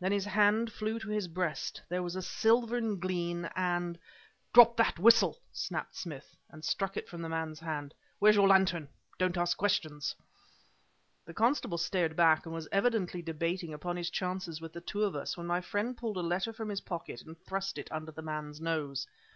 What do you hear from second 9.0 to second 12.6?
Don't ask questions!" The constable started back and